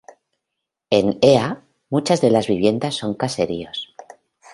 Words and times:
En 0.89 1.19
Ea, 1.21 1.61
muchas 1.91 2.21
de 2.21 2.31
las 2.31 2.47
viviendas 2.47 2.95
son 2.95 3.13
caseríos. 3.13 3.93